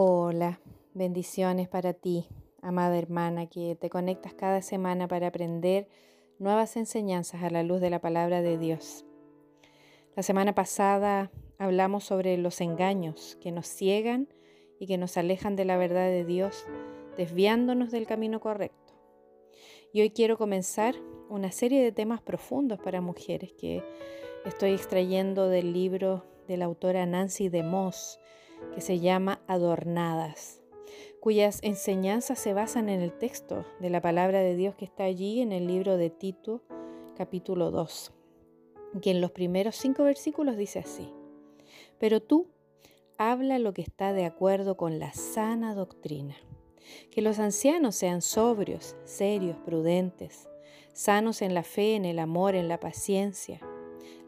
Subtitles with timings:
[0.00, 0.60] Hola,
[0.94, 2.28] bendiciones para ti,
[2.62, 5.88] amada hermana, que te conectas cada semana para aprender
[6.38, 9.04] nuevas enseñanzas a la luz de la palabra de Dios.
[10.14, 14.28] La semana pasada hablamos sobre los engaños que nos ciegan
[14.78, 16.64] y que nos alejan de la verdad de Dios,
[17.16, 18.94] desviándonos del camino correcto.
[19.92, 20.94] Y hoy quiero comenzar
[21.28, 23.82] una serie de temas profundos para mujeres que
[24.44, 28.20] estoy extrayendo del libro de la autora Nancy DeMoss
[28.74, 30.62] que se llama Adornadas,
[31.20, 35.40] cuyas enseñanzas se basan en el texto de la palabra de Dios que está allí
[35.40, 36.62] en el libro de Tito,
[37.16, 38.12] capítulo 2,
[39.02, 41.12] que en los primeros cinco versículos dice así,
[41.98, 42.46] pero tú
[43.18, 46.36] habla lo que está de acuerdo con la sana doctrina.
[47.10, 50.48] Que los ancianos sean sobrios, serios, prudentes,
[50.94, 53.60] sanos en la fe, en el amor, en la paciencia.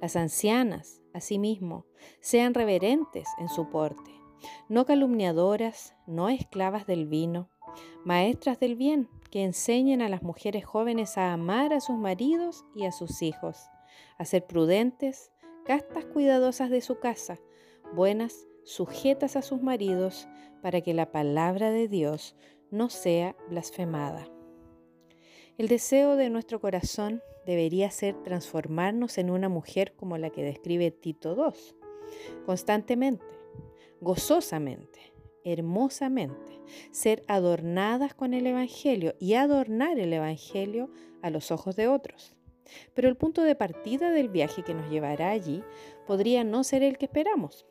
[0.03, 1.87] Las ancianas, asimismo,
[2.21, 4.20] sean reverentes en su porte
[4.69, 7.49] no calumniadoras, no esclavas del vino,
[8.05, 12.85] maestras del bien, que enseñen a las mujeres jóvenes a amar a sus maridos y
[12.85, 13.69] a sus hijos,
[14.19, 15.31] a ser prudentes,
[15.65, 17.39] castas cuidadosas de su casa,
[17.95, 20.29] buenas, sujetas a sus maridos,
[20.63, 22.37] para que la palabra de Dios
[22.71, 24.29] no sea blasfemada.
[25.59, 30.91] El deseo de nuestro corazón debería ser transformarnos en una mujer como la que describe
[30.91, 31.77] Tito II,
[32.47, 33.40] constantemente,
[34.01, 35.13] gozosamente,
[35.45, 40.91] hermosamente, ser adornadas con el Evangelio y adornar el Evangelio
[41.23, 42.37] a los ojos de otros.
[42.95, 45.63] Pero el punto de partida del viaje que nos llevará allí
[46.07, 47.67] podría no ser el que esperamos.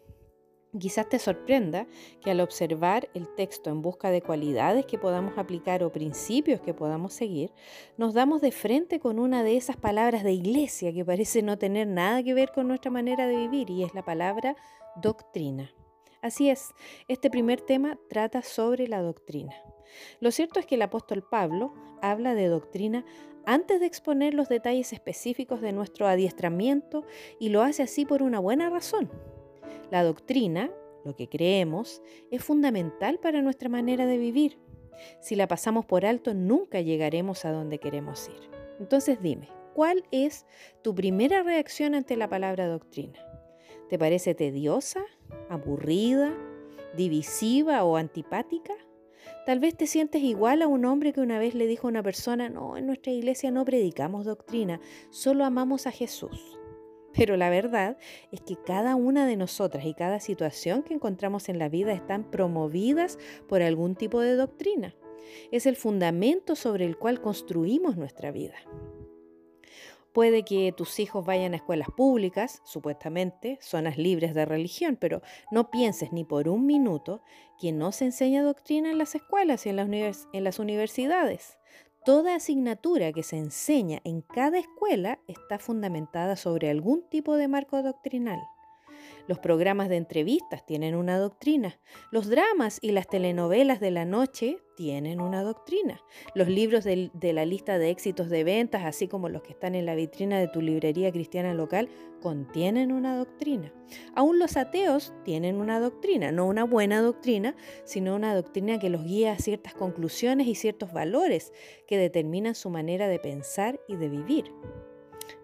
[0.78, 1.88] Quizás te sorprenda
[2.22, 6.76] que al observar el texto en busca de cualidades que podamos aplicar o principios que
[6.76, 7.52] podamos seguir,
[7.98, 11.88] nos damos de frente con una de esas palabras de iglesia que parece no tener
[11.88, 14.56] nada que ver con nuestra manera de vivir y es la palabra
[15.02, 15.72] doctrina.
[16.22, 16.72] Así es,
[17.08, 19.56] este primer tema trata sobre la doctrina.
[20.20, 23.06] Lo cierto es que el apóstol Pablo habla de doctrina
[23.46, 27.06] antes de exponer los detalles específicos de nuestro adiestramiento
[27.40, 29.10] y lo hace así por una buena razón.
[29.92, 30.70] La doctrina,
[31.06, 34.60] lo que creemos, es fundamental para nuestra manera de vivir.
[35.22, 38.50] Si la pasamos por alto, nunca llegaremos a donde queremos ir.
[38.80, 40.46] Entonces dime, ¿cuál es
[40.84, 43.26] tu primera reacción ante la palabra doctrina?
[43.88, 45.04] ¿Te parece tediosa,
[45.50, 46.34] aburrida,
[46.96, 48.74] divisiva o antipática?
[49.46, 52.04] Tal vez te sientes igual a un hombre que una vez le dijo a una
[52.04, 54.80] persona, no, en nuestra iglesia no predicamos doctrina,
[55.10, 56.58] solo amamos a Jesús.
[57.14, 57.98] Pero la verdad
[58.32, 62.30] es que cada una de nosotras y cada situación que encontramos en la vida están
[62.30, 63.18] promovidas
[63.48, 64.96] por algún tipo de doctrina.
[65.52, 68.56] Es el fundamento sobre el cual construimos nuestra vida.
[70.14, 75.22] Puede que tus hijos vayan a escuelas públicas, supuestamente, zonas libres de religión, pero
[75.52, 77.22] no pienses ni por un minuto
[77.60, 81.58] que no se enseña doctrina en las escuelas y en las, en las universidades.
[82.06, 87.84] Toda asignatura que se enseña en cada escuela está fundamentada sobre algún tipo de marco
[87.84, 88.40] doctrinal.
[89.30, 91.80] Los programas de entrevistas tienen una doctrina.
[92.10, 96.02] Los dramas y las telenovelas de la noche tienen una doctrina.
[96.34, 99.86] Los libros de, la lista de éxitos de ventas, así como los que están en
[99.86, 101.90] la vitrina de tu librería cristiana local,
[102.24, 103.72] contienen una doctrina.
[104.16, 109.04] Aún los ateos tienen una doctrina, no una buena doctrina, sino una doctrina que los
[109.04, 111.54] guía a ciertas conclusiones y ciertos valores
[111.86, 114.52] que determinan su manera de pensar y de vivir.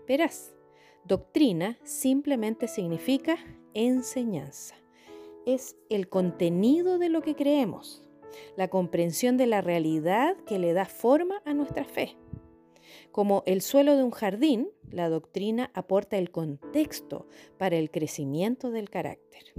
[0.08, 0.56] Verás,
[1.04, 3.38] doctrina simplemente significa
[3.76, 4.76] enseñanza.
[5.46, 8.04] Es el contenido de lo que creemos,
[8.58, 12.18] la comprensión de la realidad que le da forma a nuestra fe.
[13.12, 17.28] Como el suelo de un jardín, la doctrina aporta el contexto
[17.58, 19.54] para el crecimiento del carácter.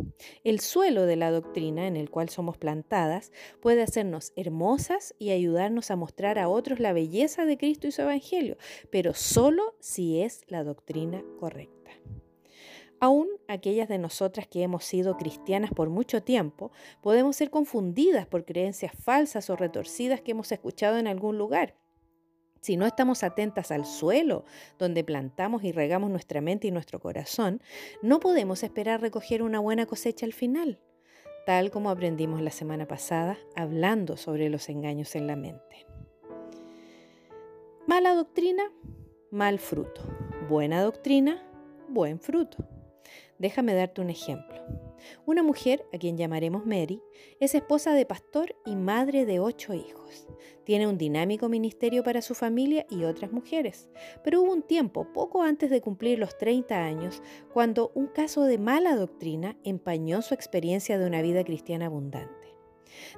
[0.44, 5.91] El suelo de la doctrina en el cual somos plantadas puede hacernos hermosas y ayudarnos
[5.91, 8.56] a mostrar a otros la belleza de Cristo y su Evangelio,
[8.91, 11.91] pero solo si es la doctrina correcta.
[12.99, 18.44] Aún aquellas de nosotras que hemos sido cristianas por mucho tiempo, podemos ser confundidas por
[18.44, 21.75] creencias falsas o retorcidas que hemos escuchado en algún lugar.
[22.61, 24.44] Si no estamos atentas al suelo
[24.79, 27.61] donde plantamos y regamos nuestra mente y nuestro corazón,
[28.03, 30.81] no podemos esperar recoger una buena cosecha al final,
[31.44, 35.87] tal como aprendimos la semana pasada hablando sobre los engaños en la mente.
[37.87, 38.65] Mala doctrina,
[39.31, 40.00] mal fruto.
[40.49, 41.41] Buena doctrina,
[41.88, 42.67] buen fruto.
[43.38, 44.56] Déjame darte un ejemplo.
[45.25, 47.03] Una mujer, a quien llamaremos Mary,
[47.38, 50.27] es esposa de pastor y madre de ocho hijos.
[50.65, 53.88] Tiene un dinámico ministerio para su familia y otras mujeres,
[54.25, 57.23] pero hubo un tiempo, poco antes de cumplir los 30 años,
[57.53, 62.56] cuando un caso de mala doctrina empañó su experiencia de una vida cristiana abundante.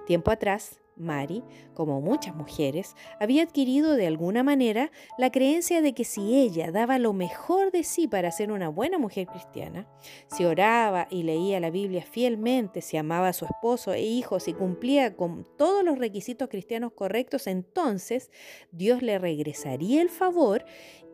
[0.07, 1.43] Tiempo atrás, Mari,
[1.75, 6.99] como muchas mujeres, había adquirido de alguna manera la creencia de que si ella daba
[6.99, 9.89] lo mejor de sí para ser una buena mujer cristiana,
[10.29, 14.55] si oraba y leía la Biblia fielmente, si amaba a su esposo e hijos y
[14.55, 18.31] cumplía con todos los requisitos cristianos correctos, entonces
[18.73, 20.65] Dios le regresaría el favor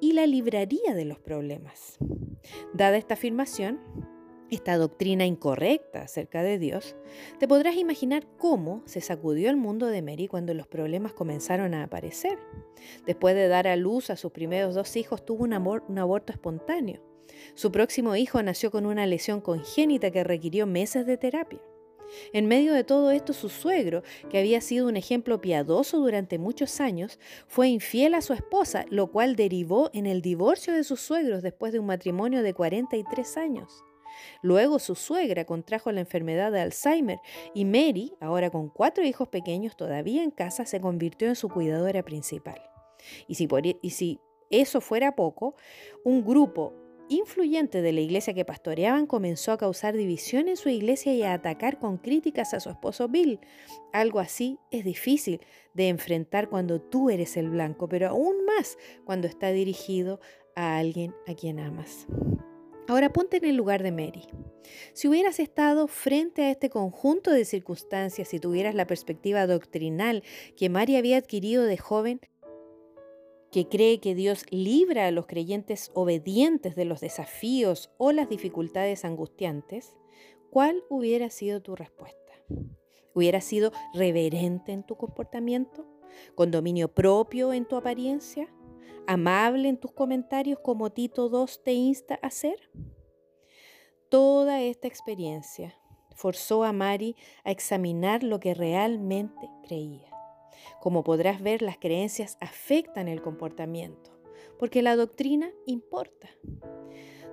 [0.00, 1.98] y la libraría de los problemas.
[2.72, 3.80] Dada esta afirmación,
[4.50, 6.96] esta doctrina incorrecta acerca de Dios,
[7.38, 11.84] te podrás imaginar cómo se sacudió el mundo de Mary cuando los problemas comenzaron a
[11.84, 12.38] aparecer.
[13.06, 17.02] Después de dar a luz a sus primeros dos hijos, tuvo un, un aborto espontáneo.
[17.54, 21.60] Su próximo hijo nació con una lesión congénita que requirió meses de terapia.
[22.32, 26.80] En medio de todo esto, su suegro, que había sido un ejemplo piadoso durante muchos
[26.80, 31.42] años, fue infiel a su esposa, lo cual derivó en el divorcio de sus suegros
[31.42, 33.84] después de un matrimonio de 43 años.
[34.42, 37.18] Luego su suegra contrajo la enfermedad de Alzheimer
[37.54, 42.02] y Mary, ahora con cuatro hijos pequeños todavía en casa, se convirtió en su cuidadora
[42.02, 42.60] principal.
[43.28, 43.34] Y
[43.90, 45.54] si, eso fuera poco,
[46.04, 46.74] un grupo
[47.08, 51.34] influyente de la iglesia que pastoreaban comenzó a causar división en su iglesia y a
[51.34, 53.40] atacar con críticas a su esposo Bill.
[53.92, 55.40] Algo así es difícil
[55.74, 60.20] de enfrentar cuando tú eres el blanco, pero aún más cuando está dirigido
[60.56, 62.06] a alguien a quien amas.
[62.86, 64.26] Ahora ponte en el lugar de Mary.
[64.92, 70.22] Si hubieras estado frente a este conjunto de circunstancias, si tuvieras la perspectiva doctrinal
[70.56, 72.20] que Mary había adquirido de joven,
[73.50, 79.04] que cree que Dios libra a los creyentes obedientes de los desafíos o las dificultades
[79.04, 79.94] angustiantes,
[80.50, 82.32] ¿cuál hubiera sido tu respuesta?
[83.14, 85.86] ¿Hubiera sido reverente en tu comportamiento?
[86.34, 88.52] ¿Con dominio propio en tu apariencia?
[89.06, 92.70] Amable en tus comentarios como Tito II te insta a hacer?
[94.08, 95.74] Toda esta experiencia
[96.14, 100.10] forzó a Mari a examinar lo que realmente creía.
[100.80, 104.10] Como podrás ver, las creencias afectan el comportamiento,
[104.58, 106.28] porque la doctrina importa.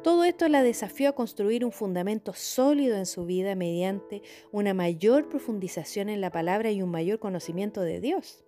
[0.04, 5.30] Todo esto la desafió a construir un fundamento sólido en su vida mediante una mayor
[5.30, 8.44] profundización en la palabra y un mayor conocimiento de Dios.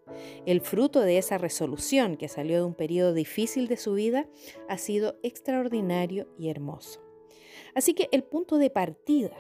[0.48, 4.28] El fruto de esa resolución que salió de un periodo difícil de su vida
[4.68, 7.04] ha sido extraordinario y hermoso.
[7.76, 9.38] Así que el punto de partida,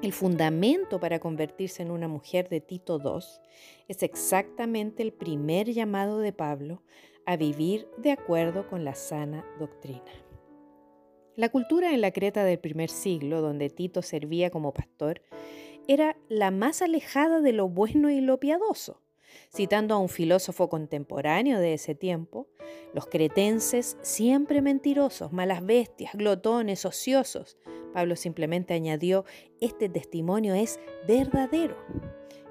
[0.00, 3.22] el fundamento para convertirse en una mujer de Tito II
[3.86, 6.82] es exactamente el primer llamado de Pablo
[7.26, 10.27] a vivir de acuerdo con la sana doctrina.
[11.38, 15.22] La cultura en la Creta del primer siglo, donde Tito servía como pastor,
[15.86, 19.02] era la más alejada de lo bueno y lo piadoso.
[19.48, 22.48] Citando a un filósofo contemporáneo de ese tiempo,
[22.92, 27.56] los cretenses siempre mentirosos, malas bestias, glotones, ociosos.
[27.92, 29.24] Pablo simplemente añadió,
[29.60, 31.76] este testimonio es verdadero.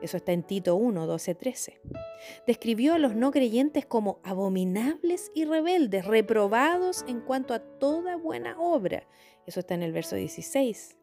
[0.02, 1.82] Eso está en Tito 1, 12, 13.
[2.46, 8.60] Describió a los no creyentes como abominables y rebeldes, reprobados en cuanto a toda buena
[8.60, 9.08] obra.
[9.46, 10.98] Eso está en el verso 16.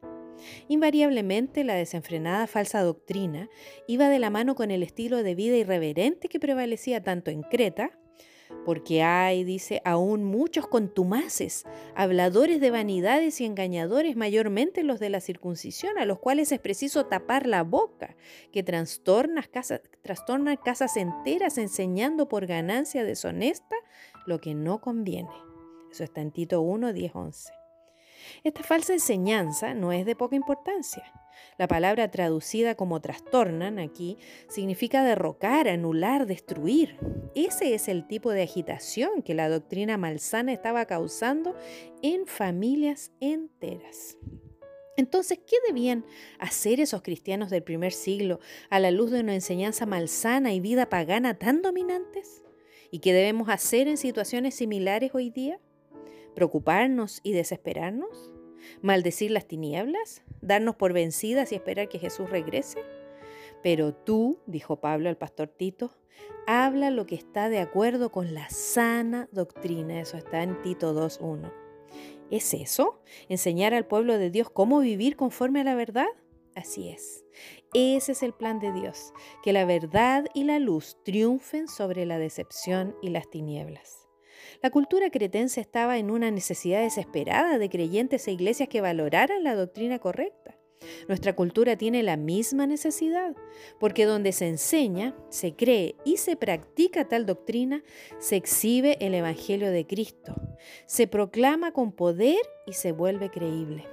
[0.68, 3.48] Invariablemente la desenfrenada falsa doctrina
[3.86, 7.98] iba de la mano con el estilo de vida irreverente que prevalecía tanto en Creta
[8.64, 11.64] porque hay, dice, aún muchos contumaces,
[11.94, 17.06] habladores de vanidades y engañadores, mayormente los de la circuncisión, a los cuales es preciso
[17.06, 18.16] tapar la boca,
[18.52, 19.82] que trastornan casas,
[20.64, 23.76] casas enteras enseñando por ganancia deshonesta
[24.26, 25.30] lo que no conviene.
[25.90, 27.63] Eso está en Tito 1, 10, 11.
[28.42, 31.04] Esta falsa enseñanza no es de poca importancia.
[31.58, 36.96] La palabra traducida como trastornan aquí significa derrocar, anular, destruir.
[37.34, 41.56] Ese es el tipo de agitación que la doctrina malsana estaba causando
[42.02, 44.16] en familias enteras.
[44.96, 46.04] Entonces, ¿qué debían
[46.38, 48.38] hacer esos cristianos del primer siglo
[48.70, 52.42] a la luz de una enseñanza malsana y vida pagana tan dominantes?
[52.90, 55.60] ¿Y qué debemos hacer en situaciones similares hoy día?
[56.34, 58.30] ¿Preocuparnos y desesperarnos?
[58.82, 60.22] ¿Maldecir las tinieblas?
[60.40, 62.80] ¿Darnos por vencidas y esperar que Jesús regrese?
[63.62, 65.90] Pero tú, dijo Pablo al pastor Tito,
[66.46, 70.00] habla lo que está de acuerdo con la sana doctrina.
[70.00, 71.52] Eso está en Tito 2.1.
[72.30, 73.00] ¿Es eso?
[73.28, 76.08] ¿Enseñar al pueblo de Dios cómo vivir conforme a la verdad?
[76.54, 77.24] Así es.
[77.74, 79.12] Ese es el plan de Dios,
[79.42, 84.03] que la verdad y la luz triunfen sobre la decepción y las tinieblas.
[84.64, 89.54] La cultura cretense estaba en una necesidad desesperada de creyentes e iglesias que valoraran la
[89.54, 90.56] doctrina correcta.
[91.06, 93.34] Nuestra cultura tiene la misma necesidad,
[93.78, 97.84] porque donde se enseña, se cree y se practica tal doctrina,
[98.18, 100.34] se exhibe el Evangelio de Cristo,
[100.86, 103.84] se proclama con poder y se vuelve creíble.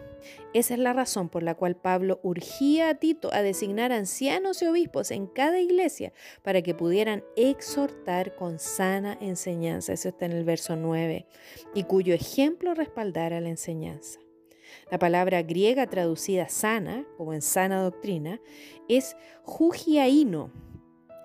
[0.53, 4.67] Esa es la razón por la cual Pablo urgía a Tito a designar ancianos y
[4.67, 6.13] obispos en cada iglesia
[6.43, 9.93] para que pudieran exhortar con sana enseñanza.
[9.93, 11.25] Eso está en el verso 9.
[11.73, 14.19] Y cuyo ejemplo respaldara la enseñanza.
[14.89, 18.41] La palabra griega traducida sana, como en sana doctrina,
[18.87, 20.51] es jugiaino.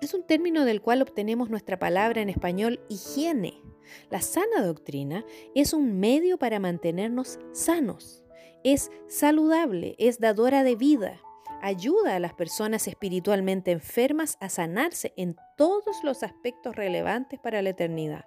[0.01, 3.61] Es un término del cual obtenemos nuestra palabra en español higiene.
[4.09, 5.25] La sana doctrina
[5.55, 8.26] es un medio para mantenernos sanos
[8.63, 11.19] es saludable, es dadora de vida,
[11.61, 17.69] ayuda a las personas espiritualmente enfermas a sanarse en todos los aspectos relevantes para la
[17.69, 18.25] eternidad.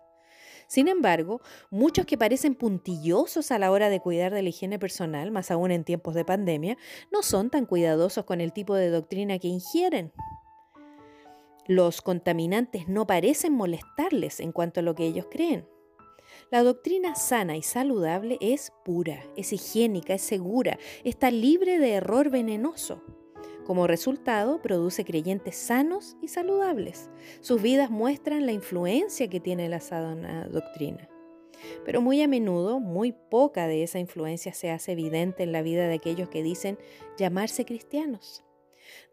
[0.67, 5.33] Sin embargo, muchos que parecen puntillosos a la hora de cuidar de la higiene personal,
[5.33, 6.77] más aún en tiempos de pandemia,
[7.11, 10.13] no son tan cuidadosos con el tipo de doctrina que ingieren.
[11.67, 15.69] Los contaminantes no parecen molestarles en cuanto a lo que ellos creen.
[16.51, 22.29] La doctrina sana y saludable es pura, es higiénica, es segura, está libre de error
[22.29, 23.05] venenoso.
[23.65, 27.09] Como resultado, produce creyentes sanos y saludables.
[27.41, 31.09] Sus vidas muestran la influencia que tiene la sana doctrina.
[31.85, 35.87] Pero muy a menudo, muy poca de esa influencia se hace evidente en la vida
[35.87, 36.79] de aquellos que dicen
[37.17, 38.43] llamarse cristianos.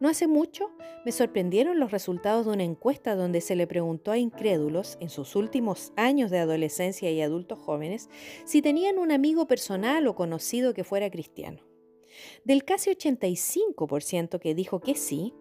[0.00, 0.70] No hace mucho
[1.04, 5.36] me sorprendieron los resultados de una encuesta donde se le preguntó a incrédulos en sus
[5.36, 8.10] últimos años de adolescencia y adultos jóvenes
[8.44, 11.62] si tenían un amigo personal o conocido que fuera cristiano.
[12.44, 15.34] Del casi 85% que dijo que sí,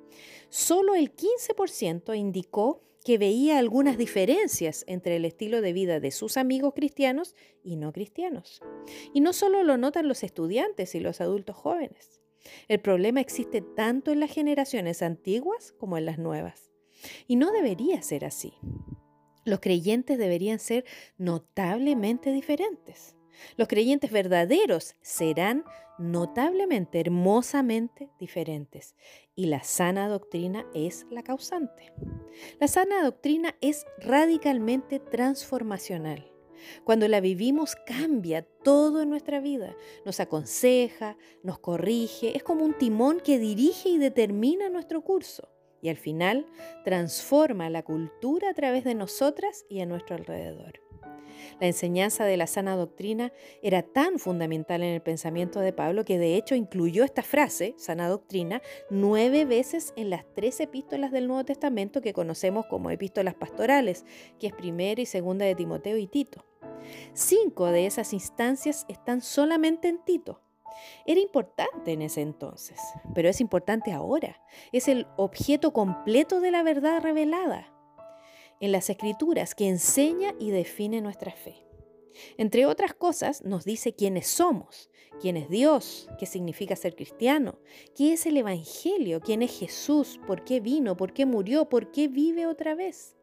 [0.49, 6.37] solo el 15% indicó que veía algunas diferencias entre el estilo de vida de sus
[6.37, 8.61] amigos cristianos y no cristianos.
[9.13, 12.21] Y no solo lo notan los estudiantes y los adultos jóvenes.
[12.67, 16.71] El problema existe tanto en las generaciones antiguas como en las nuevas.
[17.27, 18.53] Y no debería ser así.
[19.45, 20.85] Los creyentes deberían ser
[21.17, 23.15] notablemente diferentes.
[23.55, 25.63] Los creyentes verdaderos serán
[25.97, 28.95] notablemente, hermosamente diferentes.
[29.35, 31.93] Y la sana doctrina es la causante.
[32.59, 36.36] La sana doctrina es radicalmente transformacional.
[36.83, 39.75] Cuando la vivimos cambia todo en nuestra vida.
[40.05, 45.49] Nos aconseja, nos corrige, es como un timón que dirige y determina nuestro curso.
[45.81, 46.45] Y al final
[46.83, 50.86] transforma la cultura a través de nosotras y a nuestro alrededor.
[51.59, 56.19] La enseñanza de la sana doctrina era tan fundamental en el pensamiento de Pablo que
[56.19, 61.45] de hecho incluyó esta frase, sana doctrina, nueve veces en las tres epístolas del Nuevo
[61.45, 64.05] Testamento que conocemos como epístolas pastorales,
[64.39, 66.45] que es primera y segunda de Timoteo y Tito.
[67.13, 70.41] Cinco de esas instancias están solamente en Tito.
[71.07, 72.79] Era importante en ese entonces,
[73.15, 74.39] pero es importante ahora.
[74.71, 77.73] Es el objeto completo de la verdad revelada
[78.59, 81.67] en las escrituras que enseña y define nuestra fe.
[82.37, 84.89] Entre otras cosas, nos dice quiénes somos,
[85.21, 87.59] quién es Dios, qué significa ser cristiano,
[87.95, 92.07] qué es el Evangelio, quién es Jesús, por qué vino, por qué murió, por qué
[92.07, 93.15] vive otra vez.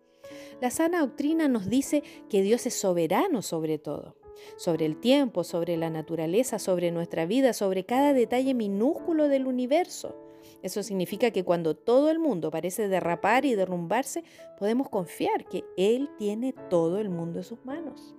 [0.60, 4.16] La sana doctrina nos dice que Dios es soberano sobre todo,
[4.56, 10.16] sobre el tiempo, sobre la naturaleza, sobre nuestra vida, sobre cada detalle minúsculo del universo.
[10.64, 14.24] Eso significa que cuando todo el mundo parece derrapar y derrumbarse,
[14.58, 18.14] podemos confiar que Él tiene todo el mundo en sus manos.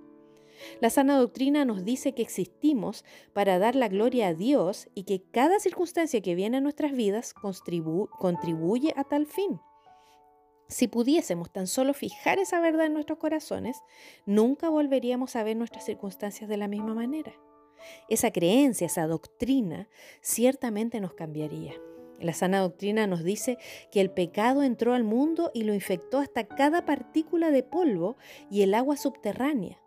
[0.80, 5.24] La sana doctrina nos dice que existimos para dar la gloria a Dios y que
[5.32, 9.60] cada circunstancia que viene a nuestras vidas contribuye a tal fin.
[10.68, 13.76] Si pudiésemos tan solo fijar esa verdad en nuestros corazones,
[14.24, 17.34] nunca volveríamos a ver nuestras circunstancias de la misma manera.
[18.08, 19.88] Esa creencia, esa doctrina,
[20.20, 21.74] ciertamente nos cambiaría.
[22.20, 23.58] La sana doctrina nos dice
[23.90, 28.16] que el pecado entró al mundo y lo infectó hasta cada partícula de polvo
[28.50, 29.78] y el agua subterránea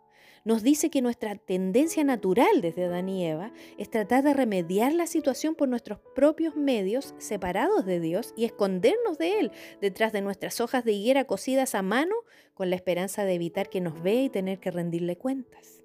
[0.44, 5.06] nos dice que nuestra tendencia natural desde Adán y Eva es tratar de remediar la
[5.06, 10.60] situación por nuestros propios medios separados de Dios y escondernos de Él detrás de nuestras
[10.60, 12.14] hojas de higuera cocidas a mano
[12.54, 15.79] con la esperanza de evitar que nos vea y tener que rendirle cuentas.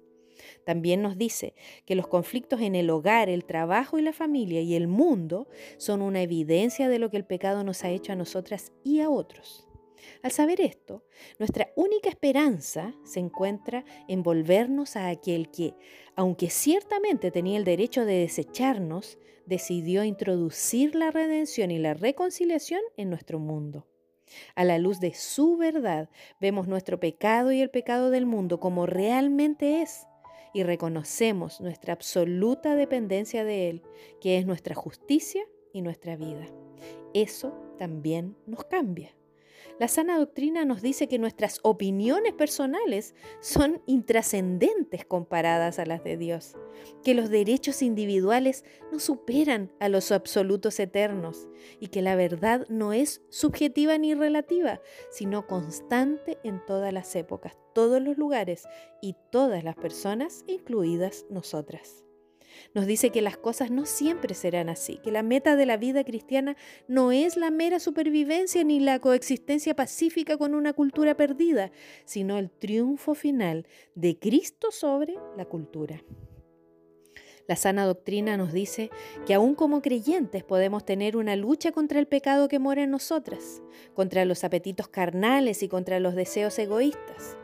[0.66, 1.54] También nos dice
[1.84, 5.46] que los conflictos en el hogar, el trabajo y la familia y el mundo
[5.76, 9.08] son una evidencia de lo que el pecado nos ha hecho a nosotras y a
[9.08, 9.68] otros.
[10.24, 11.04] Al saber esto,
[11.38, 15.74] nuestra única esperanza se encuentra en volvernos a aquel que,
[16.16, 23.08] aunque ciertamente tenía el derecho de desecharnos, decidió introducir la redención y la reconciliación en
[23.08, 23.86] nuestro mundo.
[24.56, 28.84] A la luz de su verdad, vemos nuestro pecado y el pecado del mundo como
[28.84, 30.08] realmente es
[30.56, 33.82] y reconocemos nuestra absoluta dependencia de Él,
[34.22, 35.44] que es nuestra justicia
[35.74, 36.46] y nuestra vida.
[37.12, 39.14] Eso también nos cambia.
[39.78, 46.16] La sana doctrina nos dice que nuestras opiniones personales son intrascendentes comparadas a las de
[46.16, 46.56] Dios,
[47.04, 51.46] que los derechos individuales no superan a los absolutos eternos
[51.78, 54.80] y que la verdad no es subjetiva ni relativa,
[55.10, 58.66] sino constante en todas las épocas, todos los lugares
[59.02, 62.05] y todas las personas, incluidas nosotras.
[62.74, 66.04] Nos dice que las cosas no siempre serán así, que la meta de la vida
[66.04, 66.56] cristiana
[66.88, 71.70] no es la mera supervivencia ni la coexistencia pacífica con una cultura perdida,
[72.04, 76.02] sino el triunfo final de Cristo sobre la cultura.
[77.48, 78.90] La sana doctrina nos dice
[79.24, 83.62] que aún como creyentes podemos tener una lucha contra el pecado que mora en nosotras,
[83.94, 87.36] contra los apetitos carnales y contra los deseos egoístas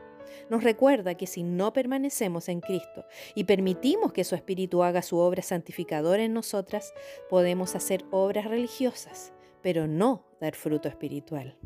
[0.52, 5.16] nos recuerda que si no permanecemos en Cristo y permitimos que su Espíritu haga su
[5.16, 6.92] obra santificadora en nosotras,
[7.30, 9.32] podemos hacer obras religiosas,
[9.62, 11.56] pero no dar fruto espiritual.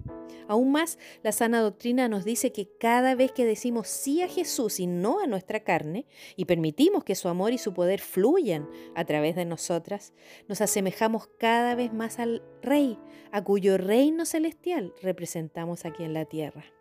[0.47, 4.79] Aún más, la sana doctrina nos dice que cada vez que decimos sí a Jesús
[4.79, 9.05] y no a nuestra carne, y permitimos que su amor y su poder fluyan a
[9.05, 10.13] través de nosotras,
[10.47, 13.01] nos asemejamos cada vez más al Rey,
[13.33, 16.76] a cuyo reino celestial representamos aquí en la tierra.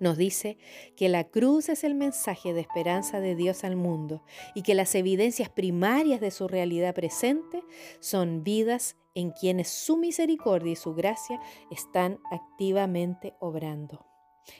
[0.00, 0.58] Nos dice
[0.96, 4.22] que la cruz es el mensaje de esperanza de Dios al mundo
[4.54, 7.62] y que las evidencias primarias de su realidad presente
[8.00, 14.06] son vidas en quienes su misericordia y su gracia están activamente obrando.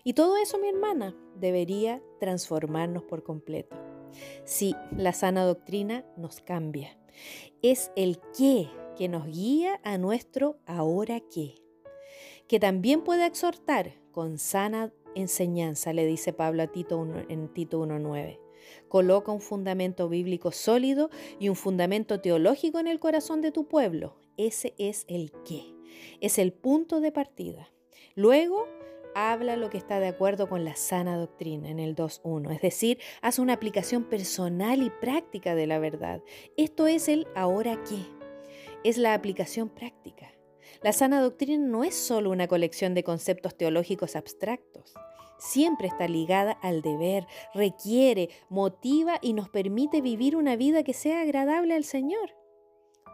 [0.03, 3.77] Y todo eso, mi hermana, debería transformarnos por completo.
[4.45, 6.97] Sí, la sana doctrina nos cambia.
[7.63, 11.57] Es el qué que nos guía a nuestro ahora qué,
[12.49, 18.39] que también puede exhortar con sana enseñanza, le dice Pablo a Tito en Tito 1.9.
[18.89, 24.17] Coloca un fundamento bíblico sólido y un fundamento teológico en el corazón de tu pueblo.
[24.37, 25.75] Ese es el qué,
[26.21, 27.69] es el punto de partida.
[28.15, 28.67] Luego,
[29.15, 32.99] habla lo que está de acuerdo con la sana doctrina en el 2.1, es decir,
[33.23, 36.23] hace una aplicación personal y práctica de la verdad.
[36.57, 37.99] Esto es el ahora qué,
[38.83, 40.34] es la aplicación práctica.
[40.85, 44.93] La sana doctrina no es solo una colección de conceptos teológicos abstractos.
[45.39, 51.23] Siempre está ligada al deber, requiere, motiva y nos permite vivir una vida que sea
[51.23, 52.37] agradable al Señor.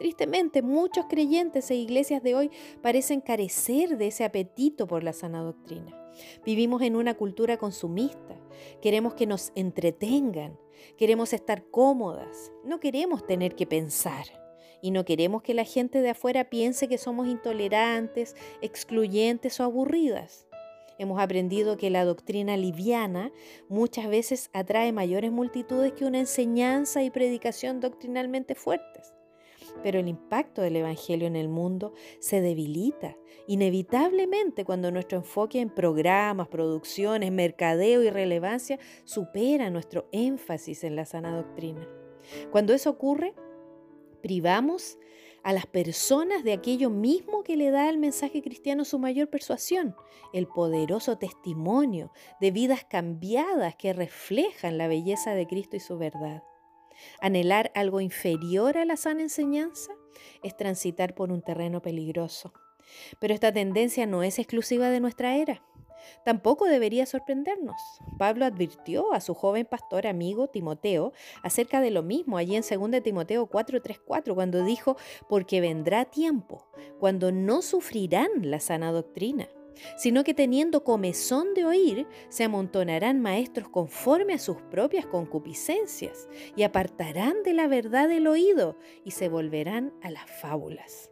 [0.00, 2.50] Tristemente, muchos creyentes e iglesias de hoy
[2.82, 5.96] parecen carecer de ese apetito por la sana doctrina.
[6.44, 8.36] Vivimos en una cultura consumista.
[8.82, 10.58] Queremos que nos entretengan.
[10.98, 12.50] Queremos estar cómodas.
[12.64, 14.39] No queremos tener que pensar
[14.82, 20.46] y no queremos que la gente de afuera piense que somos intolerantes, excluyentes o aburridas.
[20.98, 23.32] Hemos aprendido que la doctrina liviana
[23.68, 29.14] muchas veces atrae mayores multitudes que una enseñanza y predicación doctrinalmente fuertes.
[29.82, 33.16] Pero el impacto del Evangelio en el mundo se debilita
[33.46, 41.04] inevitablemente cuando nuestro enfoque en programas, producciones, mercadeo y relevancia supera nuestro énfasis en la
[41.04, 41.88] sana doctrina.
[42.50, 43.34] Cuando eso ocurre,
[44.20, 44.98] privamos
[45.42, 49.96] a las personas de aquello mismo que le da al mensaje cristiano su mayor persuasión,
[50.32, 56.42] el poderoso testimonio de vidas cambiadas que reflejan la belleza de Cristo y su verdad.
[57.20, 59.92] Anhelar algo inferior a la sana enseñanza
[60.42, 62.52] es transitar por un terreno peligroso.
[63.20, 65.62] Pero esta tendencia no es exclusiva de nuestra era.
[66.24, 67.80] Tampoco debería sorprendernos.
[68.18, 73.02] Pablo advirtió a su joven pastor amigo Timoteo acerca de lo mismo allí en 2
[73.02, 74.96] Timoteo 4:34 cuando dijo,
[75.28, 76.66] porque vendrá tiempo
[76.98, 79.48] cuando no sufrirán la sana doctrina,
[79.96, 86.62] sino que teniendo comezón de oír, se amontonarán maestros conforme a sus propias concupiscencias y
[86.62, 91.09] apartarán de la verdad el oído y se volverán a las fábulas.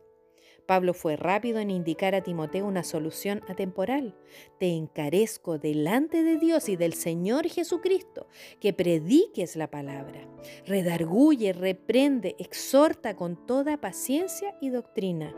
[0.69, 4.15] Pablo fue rápido en indicar a Timoteo una solución atemporal.
[4.59, 8.27] Te encarezco delante de Dios y del Señor Jesucristo
[8.61, 10.29] que prediques la palabra.
[10.67, 15.35] Redarguye, reprende, exhorta con toda paciencia y doctrina.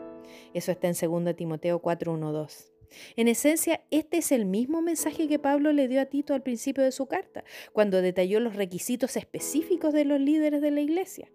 [0.53, 2.73] Eso está en 2 Timoteo 4, 2.
[3.15, 6.83] En esencia, este es el mismo mensaje que Pablo le dio a Tito al principio
[6.83, 11.31] de su carta, cuando detalló los requisitos específicos de los líderes de la iglesia.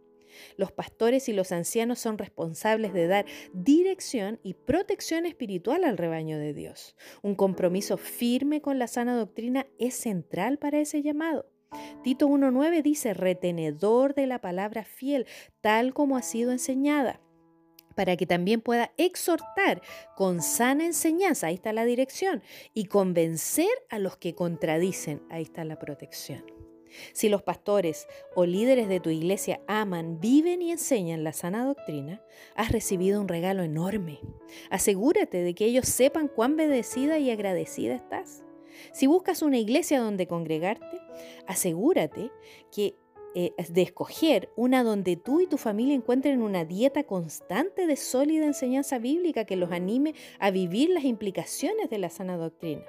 [0.57, 6.39] Los pastores y los ancianos son responsables de dar dirección y protección espiritual al rebaño
[6.39, 6.97] de Dios.
[7.23, 11.47] Un compromiso firme con la sana doctrina es central para ese llamado.
[12.03, 15.27] Tito 1.9 dice, retenedor de la palabra fiel,
[15.61, 17.21] tal como ha sido enseñada
[17.97, 19.83] para que también pueda exhortar
[20.15, 22.43] con sana enseñanza, ahí está la dirección,
[22.75, 26.56] y convencer a los que contradicen, ahí está la protección.
[27.13, 32.23] Si los pastores o líderes de tu iglesia aman, viven y enseñan la sana doctrina,
[32.55, 34.21] has recibido un regalo enorme.
[34.71, 38.43] Asegúrate de que ellos sepan cuán bendecida y agradecida estás.
[38.93, 41.01] Si buscas una iglesia donde congregarte,
[41.47, 42.31] asegúrate
[42.71, 42.97] que
[43.39, 48.47] eh, de escoger una donde tú y tu familia encuentren una dieta constante de sólida
[48.47, 52.83] enseñanza bíblica que los anime a vivir las implicaciones de la sana doctrina.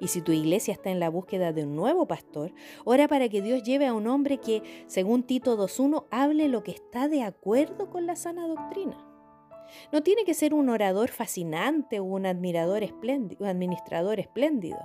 [0.00, 2.52] Y si tu iglesia está en la búsqueda de un nuevo pastor,
[2.84, 6.72] ora para que Dios lleve a un hombre que, según Tito 2.1, hable lo que
[6.72, 9.13] está de acuerdo con la sana doctrina.
[9.92, 14.78] No tiene que ser un orador fascinante o un admirador espléndido, administrador espléndido.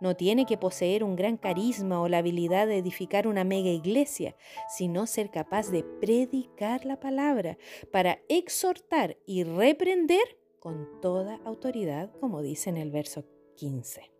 [0.00, 4.36] No tiene que poseer un gran carisma o la habilidad de edificar una mega iglesia,
[4.68, 7.58] sino ser capaz de predicar la palabra
[7.92, 13.24] para exhortar y reprender con toda autoridad, como dice en el verso
[13.56, 14.12] 15.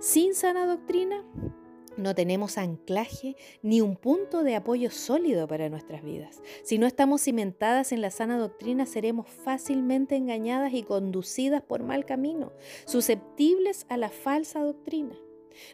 [0.00, 1.24] Sin sana doctrina,
[1.96, 6.42] no tenemos anclaje ni un punto de apoyo sólido para nuestras vidas.
[6.62, 12.04] Si no estamos cimentadas en la sana doctrina, seremos fácilmente engañadas y conducidas por mal
[12.04, 12.52] camino,
[12.86, 15.16] susceptibles a la falsa doctrina.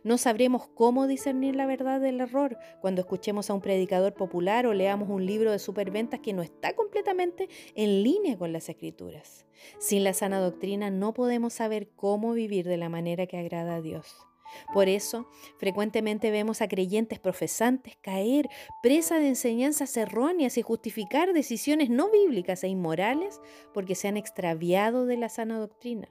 [0.02, 4.74] No sabremos cómo discernir la verdad del error cuando escuchemos a un predicador popular o
[4.74, 9.46] leamos un libro de superventas que no está completamente en línea con las escrituras.
[9.78, 13.82] Sin la sana doctrina no podemos saber cómo vivir de la manera que agrada a
[13.82, 14.26] Dios.
[14.72, 15.28] Por eso,
[15.58, 18.48] frecuentemente vemos a creyentes profesantes caer
[18.82, 23.40] presa de enseñanzas erróneas y justificar decisiones no bíblicas e inmorales
[23.74, 26.08] porque se han extraviado de la sana doctrina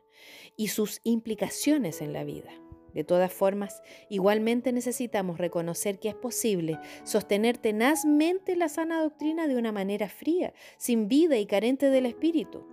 [0.55, 2.51] y sus implicaciones en la vida.
[2.93, 9.57] De todas formas, igualmente necesitamos reconocer que es posible sostener tenazmente la sana doctrina de
[9.57, 12.65] una manera fría, sin vida y carente del espíritu.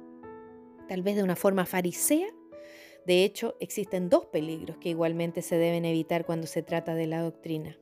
[0.86, 2.28] Tal vez de una forma farisea
[3.06, 7.20] de hecho, existen dos peligros que igualmente se deben evitar cuando se trata de la
[7.20, 7.76] doctrina.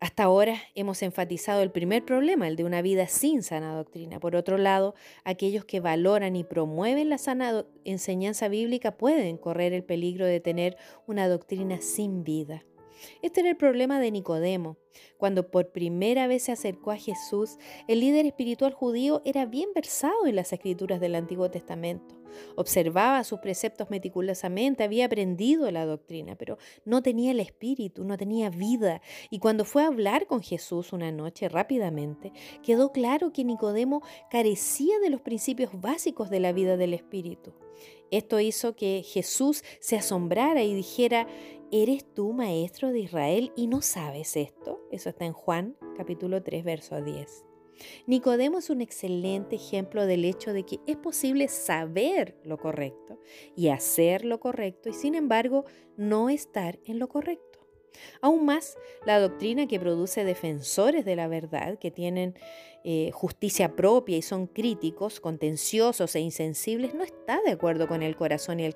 [0.00, 4.18] Hasta ahora hemos enfatizado el primer problema, el de una vida sin sana doctrina.
[4.18, 4.94] Por otro lado,
[5.24, 10.78] aquellos que valoran y promueven la sana enseñanza bíblica pueden correr el peligro de tener
[11.06, 12.64] una doctrina sin vida.
[13.22, 14.76] Este era el problema de Nicodemo.
[15.18, 17.58] Cuando por primera vez se acercó a Jesús,
[17.88, 22.20] el líder espiritual judío era bien versado en las escrituras del Antiguo Testamento.
[22.56, 28.50] Observaba sus preceptos meticulosamente, había aprendido la doctrina, pero no tenía el espíritu, no tenía
[28.50, 29.02] vida.
[29.30, 32.32] Y cuando fue a hablar con Jesús una noche rápidamente,
[32.62, 37.52] quedó claro que Nicodemo carecía de los principios básicos de la vida del espíritu.
[38.10, 41.26] Esto hizo que Jesús se asombrara y dijera,
[41.70, 44.80] ¿eres tú maestro de Israel y no sabes esto?
[44.90, 47.44] Eso está en Juan capítulo 3, verso 10.
[48.06, 53.18] Nicodemo es un excelente ejemplo del hecho de que es posible saber lo correcto
[53.56, 55.64] y hacer lo correcto y sin embargo
[55.96, 57.49] no estar en lo correcto.
[58.20, 62.34] Aún más, la doctrina que produce defensores de la verdad, que tienen
[62.84, 68.16] eh, justicia propia y son críticos, contenciosos e insensibles, no está de acuerdo con el
[68.16, 68.74] corazón y el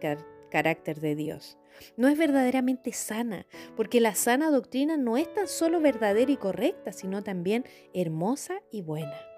[0.50, 1.59] carácter de Dios.
[1.96, 3.46] No es verdaderamente sana,
[3.77, 8.83] porque la sana doctrina no es tan solo verdadera y correcta, sino también hermosa y
[8.83, 9.34] buena.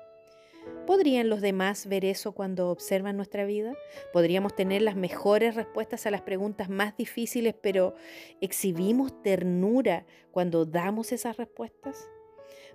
[0.87, 3.75] ¿Podrían los demás ver eso cuando observan nuestra vida?
[4.13, 7.95] ¿Podríamos tener las mejores respuestas a las preguntas más difíciles, pero
[8.41, 12.09] exhibimos ternura cuando damos esas respuestas?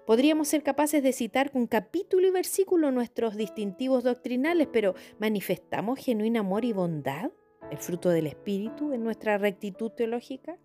[0.05, 6.39] Podríamos ser capaces de citar con capítulo y versículo nuestros distintivos doctrinales, pero ¿manifestamos genuino
[6.39, 7.31] amor y bondad,
[7.69, 10.57] el fruto del Espíritu, en nuestra rectitud teológica?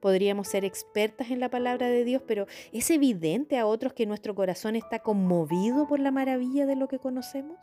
[0.00, 4.34] Podríamos ser expertas en la palabra de Dios, pero ¿es evidente a otros que nuestro
[4.34, 7.58] corazón está conmovido por la maravilla de lo que conocemos?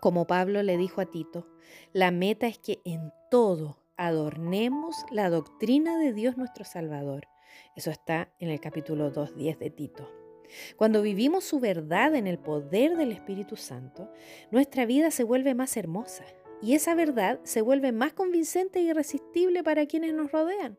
[0.00, 1.46] Como Pablo le dijo a Tito,
[1.92, 7.28] la meta es que en todo adornemos la doctrina de Dios nuestro Salvador.
[7.76, 10.10] Eso está en el capítulo 2.10 de Tito.
[10.76, 14.10] Cuando vivimos su verdad en el poder del Espíritu Santo,
[14.50, 16.24] nuestra vida se vuelve más hermosa
[16.62, 20.78] y esa verdad se vuelve más convincente e irresistible para quienes nos rodean.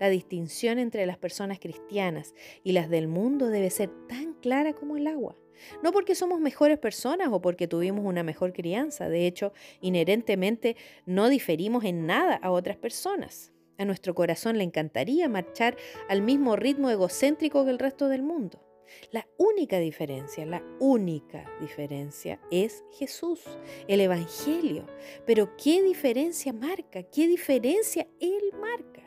[0.00, 4.96] La distinción entre las personas cristianas y las del mundo debe ser tan clara como
[4.96, 5.36] el agua.
[5.82, 11.28] No porque somos mejores personas o porque tuvimos una mejor crianza, de hecho, inherentemente no
[11.28, 13.52] diferimos en nada a otras personas.
[13.78, 15.76] A nuestro corazón le encantaría marchar
[16.08, 18.73] al mismo ritmo egocéntrico que el resto del mundo.
[19.10, 23.40] La única diferencia, la única diferencia es Jesús,
[23.88, 24.86] el Evangelio.
[25.26, 27.02] Pero ¿qué diferencia marca?
[27.04, 29.02] ¿Qué diferencia Él marca?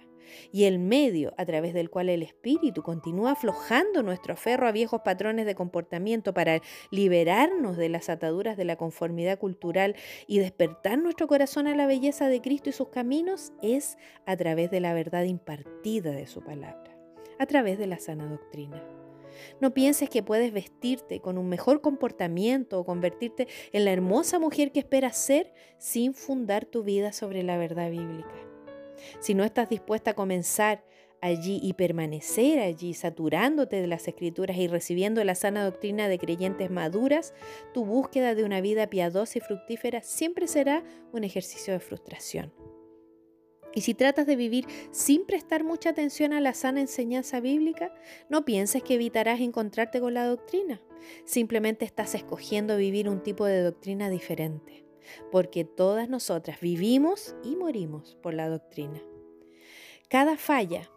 [0.52, 5.02] Y el medio a través del cual el Espíritu continúa aflojando nuestro aferro a viejos
[5.02, 9.96] patrones de comportamiento para liberarnos de las ataduras de la conformidad cultural
[10.28, 14.72] y despertar nuestro corazón a la belleza de Cristo y sus caminos es a través
[14.72, 16.94] de la verdad impartida de su palabra.
[17.40, 18.84] a través de la sana doctrina.
[19.62, 24.72] No pienses que puedes vestirte con un mejor comportamiento o convertirte en la hermosa mujer
[24.72, 28.34] que esperas ser sin fundar tu vida sobre la verdad bíblica.
[29.20, 30.84] Si no estás dispuesta a comenzar
[31.22, 36.70] allí y permanecer allí, saturándote de las escrituras y recibiendo la sana doctrina de creyentes
[36.70, 37.34] maduras,
[37.74, 42.54] tu búsqueda de una vida piadosa y fructífera siempre será un ejercicio de frustración.
[43.78, 47.94] Y si tratas de vivir sin prestar mucha atención a la sana enseñanza bíblica,
[48.28, 50.82] no pienses que evitarás encontrarte con la doctrina.
[51.26, 54.84] Simplemente estás escogiendo vivir un tipo de doctrina diferente,
[55.32, 59.00] porque todas nosotras vivimos y morimos por la doctrina.
[60.10, 60.90] Cada falla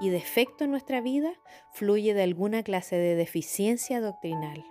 [0.00, 1.32] y defecto en nuestra vida
[1.72, 4.64] fluye de alguna clase de deficiencia doctrinal.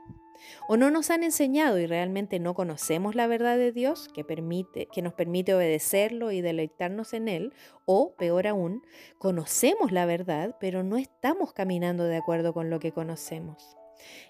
[0.68, 4.88] O no nos han enseñado y realmente no conocemos la verdad de Dios que, permite,
[4.92, 7.54] que nos permite obedecerlo y deleitarnos en Él.
[7.86, 8.84] O, peor aún,
[9.18, 13.78] conocemos la verdad, pero no estamos caminando de acuerdo con lo que conocemos.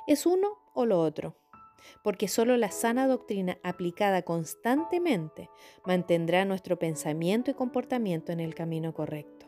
[0.07, 1.35] Es uno o lo otro
[2.03, 5.49] porque solo la sana doctrina aplicada constantemente
[5.85, 9.47] mantendrá nuestro pensamiento y comportamiento en el camino correcto.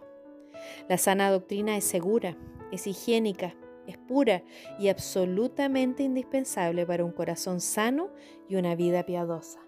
[0.88, 2.38] La sana doctrina es segura,
[2.72, 3.56] es higiénica,
[3.88, 4.44] es pura
[4.80, 8.10] y absolutamente indispensable para un corazón sano
[8.48, 9.60] y una vida piadosa.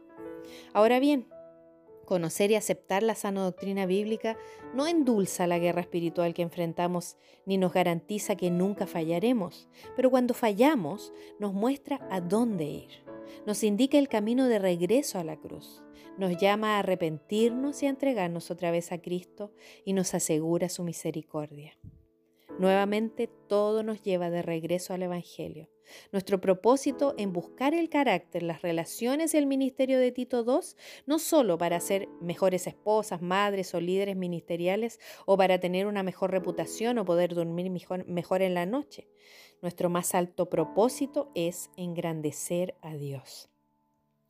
[0.74, 1.28] Ahora bien,
[2.06, 4.38] conocer y aceptar la sana doctrina bíblica
[4.74, 10.34] no endulza la guerra espiritual que enfrentamos ni nos garantiza que nunca fallaremos, pero cuando
[10.34, 13.04] fallamos nos muestra a dónde ir,
[13.46, 15.84] nos indica el camino de regreso a la cruz,
[16.18, 19.52] nos llama a arrepentirnos y a entregarnos otra vez a Cristo
[19.84, 21.74] y nos asegura su misericordia.
[22.58, 25.70] Nuevamente todo nos lleva de regreso al Evangelio.
[26.14, 30.66] Nuestro propósito en buscar el carácter, las relaciones y el ministerio de Tito II,
[31.06, 36.32] no solo para ser mejores esposas, madres o líderes ministeriales o para tener una mejor
[36.32, 39.10] reputación o poder dormir mejor, mejor en la noche.
[39.62, 43.50] Nuestro más alto propósito es engrandecer a Dios.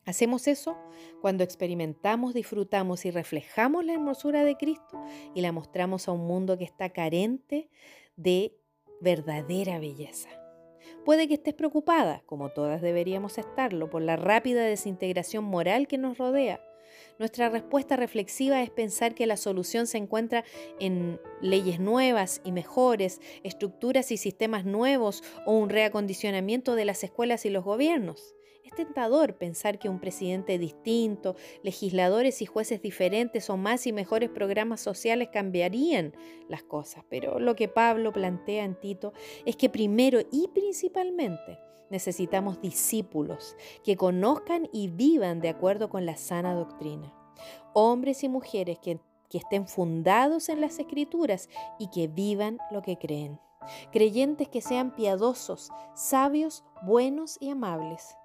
[0.05, 0.77] Hacemos eso
[1.19, 6.57] cuando experimentamos, disfrutamos y reflejamos la hermosura de Cristo y la mostramos a un mundo
[6.59, 7.69] que está carente
[8.15, 8.55] de
[9.01, 10.29] verdadera belleza.
[11.03, 16.17] Puede que estés preocupada, como todas deberíamos estarlo, por la rápida desintegración moral que nos
[16.17, 16.61] rodea.
[17.19, 20.43] Nuestra respuesta reflexiva es pensar que la solución se encuentra
[20.79, 27.45] en leyes nuevas y mejores, estructuras y sistemas nuevos o un reacondicionamiento de las escuelas
[27.45, 28.34] y los gobiernos.
[28.65, 34.31] Es tentador pensar que un presidente distinto, legisladores y jueces diferentes o más y mejores
[34.31, 36.15] programas sociales cambiarían
[36.49, 39.13] las cosas, pero lo que Pablo plantea en Tito
[39.45, 41.59] es que primero y principalmente
[41.91, 47.13] necesitamos discípulos que conozcan y vivan de acuerdo con la sana doctrina.
[47.73, 48.99] Hombres y mujeres que,
[49.29, 53.39] que estén fundados en las escrituras y que vivan lo que creen.
[53.91, 58.15] Creyentes que sean piadosos, sabios, buenos y amables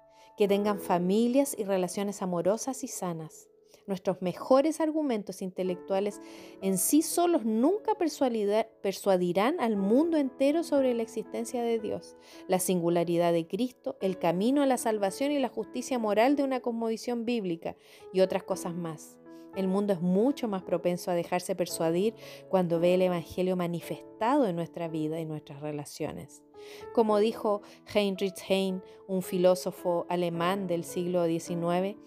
[0.41, 3.47] que tengan familias y relaciones amorosas y sanas.
[3.85, 6.19] Nuestros mejores argumentos intelectuales
[6.63, 13.33] en sí solos nunca persuadirán al mundo entero sobre la existencia de Dios, la singularidad
[13.33, 17.75] de Cristo, el camino a la salvación y la justicia moral de una cosmovisión bíblica
[18.11, 19.19] y otras cosas más.
[19.55, 22.15] El mundo es mucho más propenso a dejarse persuadir
[22.49, 26.41] cuando ve el Evangelio manifestado en nuestra vida y nuestras relaciones.
[26.93, 27.61] Como dijo
[27.93, 31.97] Heinrich Heine, un filósofo alemán del siglo XIX,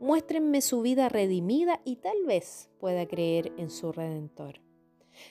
[0.00, 4.60] muéstrenme su vida redimida y tal vez pueda creer en su redentor.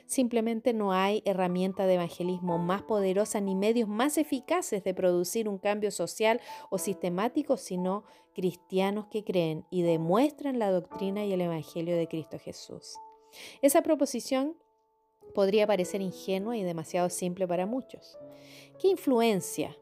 [0.05, 5.57] Simplemente no hay herramienta de evangelismo más poderosa ni medios más eficaces de producir un
[5.57, 11.95] cambio social o sistemático sino cristianos que creen y demuestran la doctrina y el evangelio
[11.97, 12.95] de Cristo Jesús.
[13.61, 14.55] Esa proposición
[15.33, 18.17] podría parecer ingenua y demasiado simple para muchos.
[18.79, 19.77] ¿Qué influencia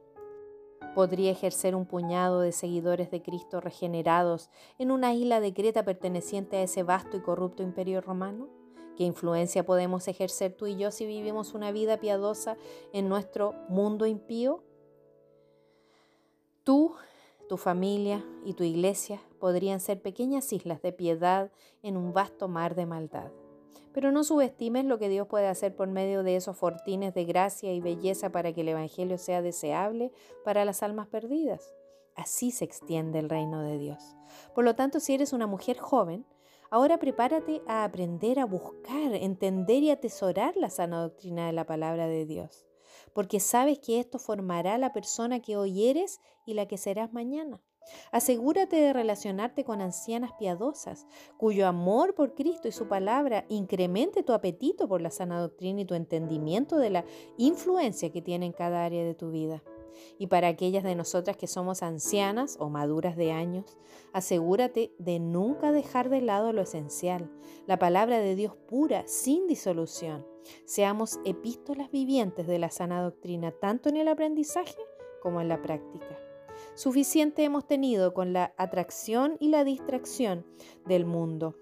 [0.95, 6.57] podría ejercer un puñado de seguidores de Cristo regenerados en una isla de Creta perteneciente
[6.57, 8.49] a ese vasto y corrupto imperio romano?
[8.95, 12.57] ¿Qué influencia podemos ejercer tú y yo si vivimos una vida piadosa
[12.93, 14.63] en nuestro mundo impío?
[16.63, 16.95] Tú,
[17.47, 21.51] tu familia y tu iglesia podrían ser pequeñas islas de piedad
[21.83, 23.31] en un vasto mar de maldad.
[23.93, 27.73] Pero no subestimes lo que Dios puede hacer por medio de esos fortines de gracia
[27.73, 30.11] y belleza para que el Evangelio sea deseable
[30.43, 31.73] para las almas perdidas.
[32.15, 34.15] Así se extiende el reino de Dios.
[34.55, 36.25] Por lo tanto, si eres una mujer joven,
[36.69, 42.07] ahora prepárate a aprender a buscar, entender y atesorar la sana doctrina de la palabra
[42.07, 42.65] de Dios,
[43.13, 47.61] porque sabes que esto formará la persona que hoy eres y la que serás mañana.
[48.11, 54.33] Asegúrate de relacionarte con ancianas piadosas, cuyo amor por Cristo y su palabra incremente tu
[54.33, 57.05] apetito por la sana doctrina y tu entendimiento de la
[57.37, 59.63] influencia que tiene en cada área de tu vida.
[60.17, 63.77] Y para aquellas de nosotras que somos ancianas o maduras de años,
[64.13, 67.31] asegúrate de nunca dejar de lado lo esencial,
[67.65, 70.25] la palabra de Dios pura, sin disolución.
[70.65, 74.77] Seamos epístolas vivientes de la sana doctrina, tanto en el aprendizaje
[75.21, 76.26] como en la práctica.
[76.77, 80.45] Suficiente hemos tenido con la atracción y la distracción
[80.85, 81.55] del mundo.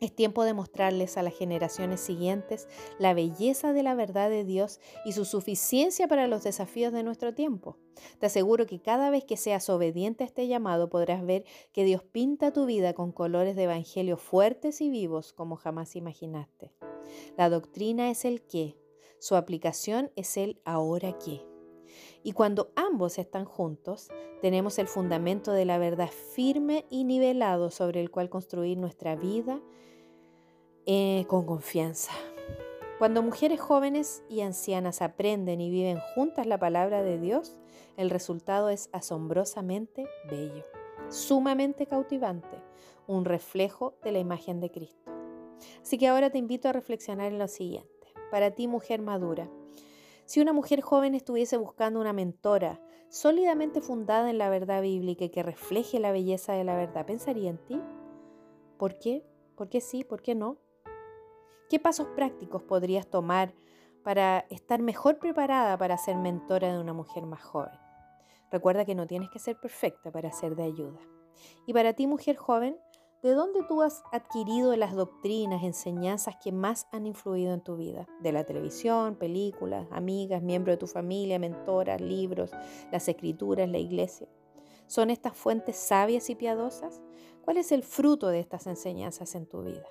[0.00, 2.66] Es tiempo de mostrarles a las generaciones siguientes
[2.98, 7.34] la belleza de la verdad de Dios y su suficiencia para los desafíos de nuestro
[7.34, 7.76] tiempo.
[8.20, 12.02] Te aseguro que cada vez que seas obediente a este llamado podrás ver que Dios
[12.02, 16.72] pinta tu vida con colores de evangelio fuertes y vivos como jamás imaginaste.
[17.36, 18.78] La doctrina es el qué,
[19.18, 21.47] su aplicación es el ahora qué.
[22.28, 24.10] Y cuando ambos están juntos,
[24.42, 29.62] tenemos el fundamento de la verdad firme y nivelado sobre el cual construir nuestra vida
[30.84, 32.12] eh, con confianza.
[32.98, 37.56] Cuando mujeres jóvenes y ancianas aprenden y viven juntas la palabra de Dios,
[37.96, 40.66] el resultado es asombrosamente bello,
[41.08, 42.60] sumamente cautivante,
[43.06, 45.10] un reflejo de la imagen de Cristo.
[45.80, 47.88] Así que ahora te invito a reflexionar en lo siguiente.
[48.30, 49.48] Para ti, mujer madura,
[50.28, 55.30] si una mujer joven estuviese buscando una mentora sólidamente fundada en la verdad bíblica y
[55.30, 57.80] que refleje la belleza de la verdad, ¿pensaría en ti?
[58.76, 59.24] ¿Por qué?
[59.56, 60.04] ¿Por qué sí?
[60.04, 60.58] ¿Por qué no?
[61.70, 63.54] ¿Qué pasos prácticos podrías tomar
[64.04, 67.80] para estar mejor preparada para ser mentora de una mujer más joven?
[68.52, 71.00] Recuerda que no tienes que ser perfecta para ser de ayuda.
[71.66, 72.76] Y para ti, mujer joven,
[73.20, 78.06] ¿De dónde tú has adquirido las doctrinas, enseñanzas que más han influido en tu vida?
[78.20, 82.52] ¿De la televisión, películas, amigas, miembros de tu familia, mentoras, libros,
[82.92, 84.28] las escrituras, la iglesia?
[84.86, 87.02] ¿Son estas fuentes sabias y piadosas?
[87.42, 89.88] ¿Cuál es el fruto de estas enseñanzas en tu vida?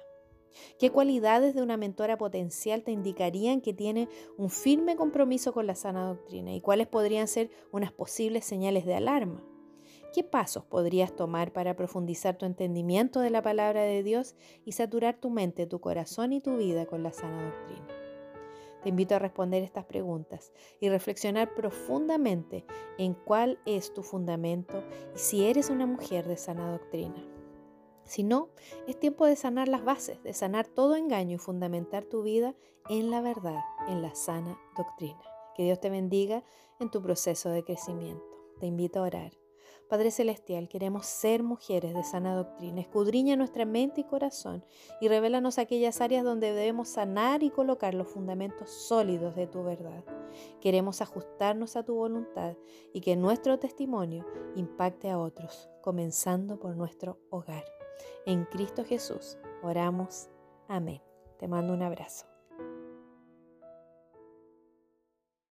[0.79, 5.75] ¿Qué cualidades de una mentora potencial te indicarían que tiene un firme compromiso con la
[5.75, 6.53] sana doctrina?
[6.53, 9.43] ¿Y cuáles podrían ser unas posibles señales de alarma?
[10.13, 15.17] ¿Qué pasos podrías tomar para profundizar tu entendimiento de la palabra de Dios y saturar
[15.19, 17.87] tu mente, tu corazón y tu vida con la sana doctrina?
[18.83, 22.65] Te invito a responder estas preguntas y reflexionar profundamente
[22.97, 27.25] en cuál es tu fundamento y si eres una mujer de sana doctrina.
[28.05, 28.49] Si no,
[28.87, 32.55] es tiempo de sanar las bases, de sanar todo engaño y fundamentar tu vida
[32.87, 35.21] en la verdad, en la sana doctrina.
[35.55, 36.43] Que Dios te bendiga
[36.79, 38.23] en tu proceso de crecimiento.
[38.59, 39.46] Te invito a orar.
[39.89, 42.81] Padre Celestial, queremos ser mujeres de sana doctrina.
[42.81, 44.65] Escudriña nuestra mente y corazón
[44.99, 50.03] y revélanos aquellas áreas donde debemos sanar y colocar los fundamentos sólidos de tu verdad.
[50.59, 52.57] Queremos ajustarnos a tu voluntad
[52.93, 57.63] y que nuestro testimonio impacte a otros, comenzando por nuestro hogar.
[58.25, 60.27] En Cristo Jesús oramos.
[60.67, 61.01] Amén.
[61.39, 62.36] Te mando un abrazo.